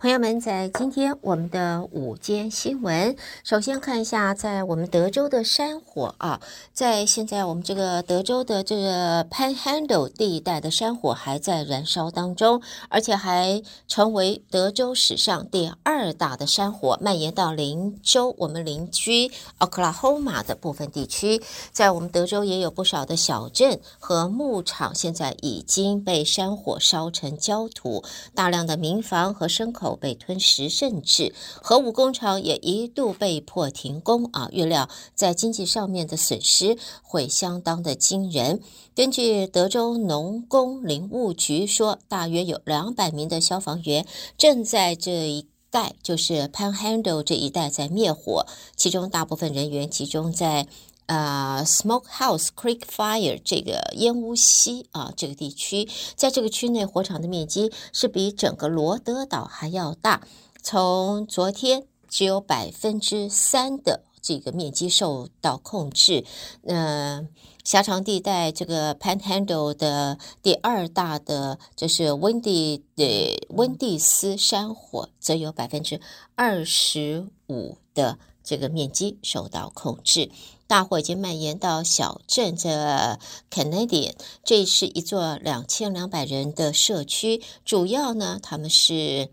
[0.00, 3.14] 朋友们，在今天我们的午间新闻，
[3.44, 6.40] 首先看一下，在我们德州的山火啊，
[6.72, 21.42] 在现在我们这个德州的这个 Panhandle 地带的山火还在燃烧当中，而且还成为德州史上第二大的山火，蔓延到邻州我们邻居 Oklahoma 的部分地区。
[21.72, 28.02] 在我们德州也有不少的小镇和牧场，现在已经被山火烧成焦土，
[28.34, 29.89] 大量的民房和牲口。
[29.96, 34.48] 被吞食，甚至核武工厂也一度被迫停工啊！
[34.52, 38.60] 预料在经济上面的损失会相当的惊人。
[38.94, 50.66] 根据德州农工林务局说，大约有两百名的消防员正在这一带，就是 Panhandle 这一带在灭火，其中大部分人员集中在。
[51.10, 60.22] 呃，Smokehouse Creek Fire 这个烟雾溪啊，这个地区，在这个区内火场的面积是比整个罗德岛还要大。
[60.62, 66.24] 从昨天只有百分之三的这个面积受到控制。
[66.64, 67.26] 呃，
[67.64, 76.00] 狭长地带这个 Panhandle 的第二大的就是温蒂的温蒂斯山火，则有百分之
[76.36, 80.30] 二十五的这个面积受到控制。
[80.70, 83.18] 大火已经蔓延到小镇这
[83.50, 84.12] Canadian，
[84.44, 89.30] 这是一座两千两百人的社区，主要呢，他们是。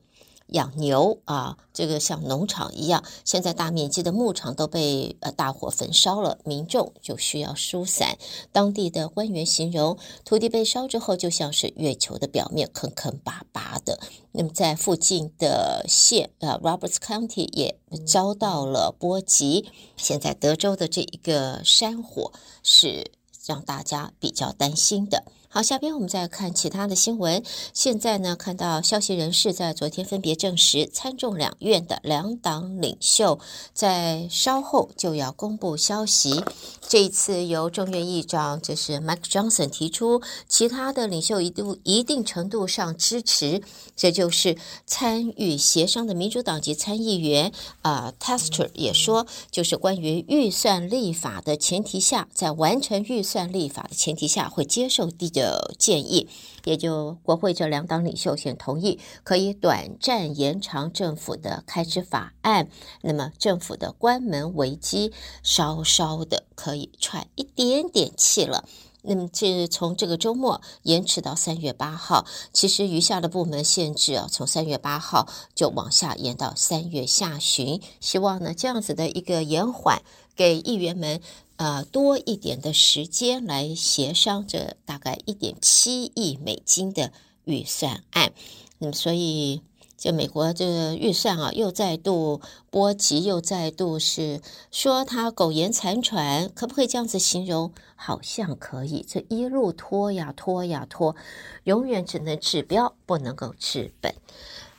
[0.47, 8.17] 养牛啊，这个像农场一样，现在大面积的牧场都被呃大火焚烧了，民众就需要疏散。
[8.51, 13.99] 当地的官员形容，土地被烧之后，就像是月球的表面坑坑巴巴的。
[14.31, 17.75] 那么在附近的县啊，Roberts County 也
[18.05, 19.69] 遭到了波及。
[19.97, 22.31] 现在德州的这一个山火
[22.61, 23.11] 是
[23.45, 25.23] 让大家比较担心的。
[25.57, 27.41] 好，下边我们再看其他的新闻。
[27.73, 33.39] 现在呢，看到消息人士在昨天分别证实，参众两院的两党领袖
[33.73, 36.43] 在稍后就要公布消息。
[36.87, 43.63] 这一次由众院议长就是 Mike Johnson 提出，其他的领袖一度一定程度上支持。
[43.95, 47.51] 这就是参与协商的民主党籍参议员
[47.81, 55.46] 啊、Tester 也说，就是关于预算立法的前提下，在完成预算立法的前提下，会接受第九。
[55.47, 56.27] 的建议，
[56.65, 62.69] 也就国会这两党领袖先同意，可以短暂延长政府的开支法案，
[63.01, 68.67] 那么政府的关门危机稍稍的可以喘一点点气了。
[69.01, 80.01] 那么这从这个周末延迟到三月八号，其实余下的部门限制啊，从三月八号就往下延到三月下旬，希望呢这样子的一个延缓，
[80.35, 81.21] 给议员们。
[81.59, 87.11] 呃，多一点的时间来协商这大概一点七亿美金的
[87.45, 88.31] 预算案。
[88.77, 89.63] 那么，所以
[89.97, 94.39] 就美国这个预算啊，又再度波及，又再度是
[94.71, 97.73] 说他苟延残喘，可不可以这样子形容？
[97.95, 99.03] 好像可以。
[99.07, 101.15] 这一路拖呀拖呀拖，
[101.63, 104.13] 永远只能治标，不能够治本。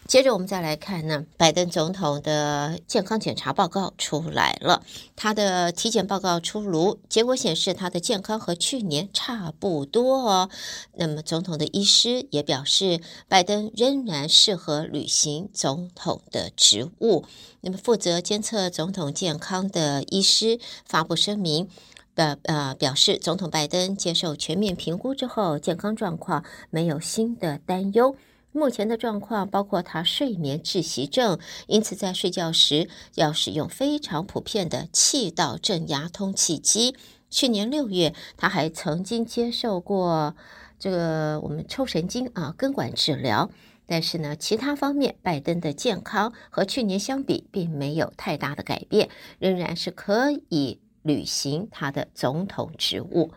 [0.09, 4.83] 接着我们再来看呢，拜登总统的健康检查报告出来了，
[5.15, 10.49] 他的体检报告出炉，结果显示他的健康和去年差不多哦。
[10.95, 17.27] 那么总统的医师也表示，拜登仍然适合履行总统的职务。
[17.61, 21.69] 那么负责监测总统健康的医师发布声明，
[22.15, 28.17] 表呃表示，总统拜登接受全面评估之后，健康状况没有新的担忧。
[28.53, 36.97] 目前的状况包括他睡眠窒息症，因此在睡觉时要使用非常普遍的气道正压通气机。
[37.31, 40.35] 去年六月，他还曾经接受过
[40.79, 43.51] 这个我们抽神经啊根管治疗。
[43.91, 53.33] 但是呢，其他方面，拜登的健康和去年相比并没有太大的改变，仍然是可以履行他的总统职务。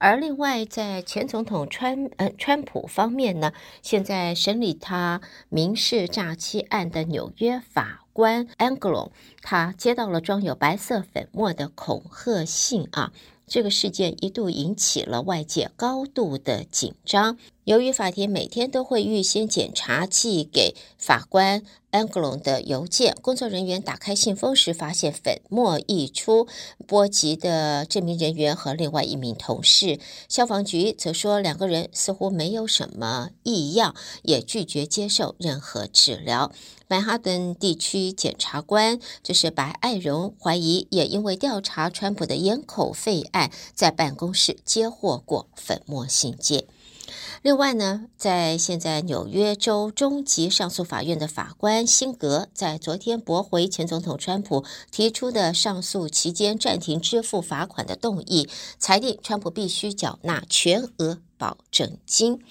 [0.00, 3.52] 而另外，在前总统川呃川普方面呢，
[3.82, 5.20] 现在审理他
[5.50, 9.10] 民事诈欺案的纽约法官 Angelo，
[9.42, 13.12] 他接到了装有白色粉末的恐吓信啊。
[13.46, 17.36] 这个事件一度引起了外界高度的紧张。
[17.64, 26.48] 由于法庭每天都会预先检查寄给法官安格隆的邮件，工作人员打开信封时发现粉末溢出，
[26.86, 30.00] 波及的这名人员和另外一名同事。
[30.28, 36.52] 消防局则说两个人似乎没有什么异样，也拒绝接受任何治疗。
[36.88, 46.64] 曼哈顿地区检察官就是白爱荣，怀疑也因为调查川普的掩口费案，在办公室接获过粉末信件。
[47.42, 58.46] 另外呢，在现在纽约州中级上诉法院的法官辛格在昨天驳回前总统川普提出的上诉期间暂停支付罚款的动议，
[58.78, 62.42] 裁定川普必须缴纳全额保证金。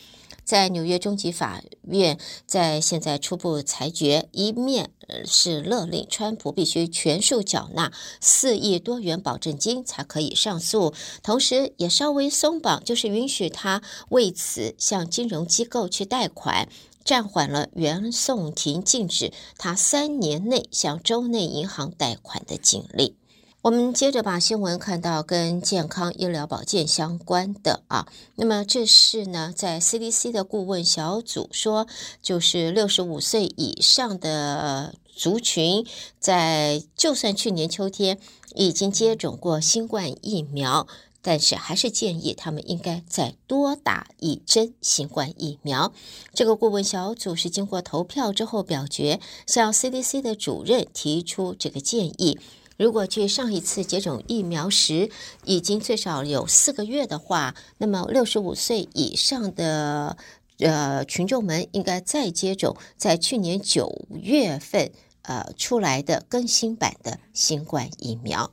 [0.49, 2.17] 在纽约中级法院，
[2.47, 4.89] 在现在初步裁决，一面
[5.23, 10.91] 是勒令川普必须全数缴纳四亿多元保证金才可以上诉，
[11.21, 16.67] 同时也稍微松绑，就是允许他为此向金融机构去贷款，
[17.05, 23.18] 暂缓了原讼庭禁止他三年内向州内银行贷款的禁令。
[23.61, 31.85] 我们接着把新闻看到跟健康医疗保健相关的啊，那么这是呢，在 CDC 的顾问小组说，
[32.21, 35.85] 就是六十五岁以上的族群，
[36.21, 38.17] 在就算去年秋天
[38.55, 40.87] 已经接种过新冠疫苗，
[41.21, 45.91] 但是还是建议他们应该再多打一针新冠疫苗。
[46.33, 52.39] 这个顾问小组是经过投票之后表决，向 CDC 的主任提出这个建议。
[52.79, 55.09] 如果去上一次接种疫苗时
[55.43, 60.15] 已经最少有四个月的话，那么六十五岁以上的
[60.59, 64.91] 呃群众们应该再接种在去年九月份
[65.23, 68.49] 呃出来的更新版的新冠疫苗。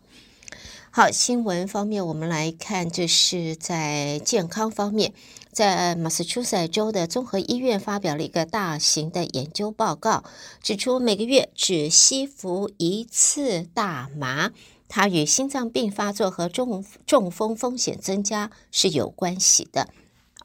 [0.90, 5.12] 好，新闻方面我们来看，这是在健康方面。
[5.56, 10.23] 在马萨诸塞州的综合医院发表了一个大型的研究报告，
[10.62, 14.53] 指出每个月只吸服一次大麻，
[14.87, 19.88] 它与心脏病发作和中中风风险增加是有关系的。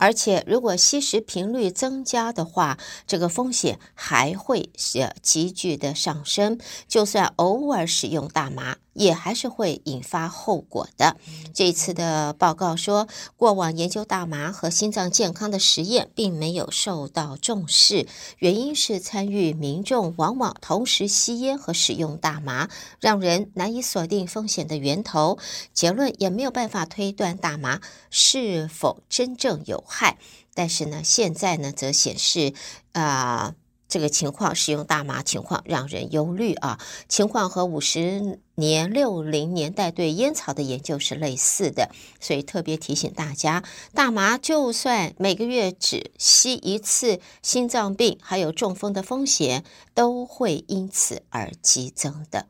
[0.02, 6.58] 而且，如果吸食频率增加的话，这个风险还会是急剧的上升。
[6.88, 11.18] 就算偶尔使用大麻，也还是会引发后果的。
[11.54, 13.08] 这次的报告说，
[13.38, 18.08] 过往研究大麻和心脏健康的实验并没有受到重视，
[18.40, 22.70] 原因是参与民众往往同时吸烟和使用大麻，
[23.00, 25.38] 让人难以锁定风险的源头。
[25.74, 30.18] 结论也没有办法推断大麻是否真正有害。
[30.54, 32.54] 但是呢，现在呢，则显示
[32.94, 33.54] 啊。
[33.92, 36.80] 这个情况，使用大麻情况让人忧虑啊！
[37.10, 41.92] 情况和五十年、六零年代对烟草的研究是类似的，
[42.22, 52.48] 所以特别提醒大家，大麻就算每个月只吸一次，心脏病还有中风的风险都会因此而激增的。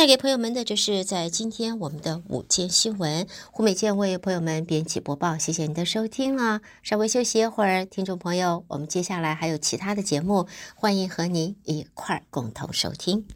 [0.00, 6.62] 带给朋友们的，这是在今天我们的午间新闻，胡美健为朋友们编辑播报，谢谢您的收听啦。
[6.82, 13.26] 稍微休息一会儿，听众朋友，我们接下来还有其他的节目，欢迎和您一块儿共同收听。